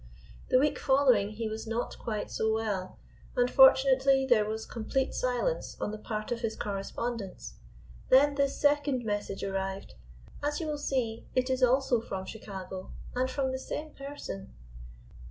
The 0.49 0.57
week 0.57 0.79
following 0.79 1.29
he 1.29 1.47
was 1.47 1.67
not 1.67 1.99
quite 1.99 2.31
so 2.31 2.51
well, 2.51 2.97
and 3.35 3.51
fortunately 3.51 4.25
there 4.25 4.49
was 4.49 4.65
complete 4.65 5.13
silence 5.13 5.77
on 5.79 5.91
the 5.91 5.99
part 5.99 6.31
of 6.31 6.39
his 6.41 6.55
correspondents. 6.55 7.53
Then 8.09 8.33
this 8.33 8.57
second 8.59 9.05
message 9.05 9.43
arrived. 9.43 9.93
As 10.41 10.59
you 10.59 10.65
will 10.65 10.79
see 10.79 11.27
it 11.35 11.51
is 11.51 11.61
also 11.61 12.01
from 12.01 12.25
Chicago 12.25 12.89
and 13.13 13.29
from 13.29 13.51
the 13.51 13.59
same 13.59 13.91
person. 13.91 14.51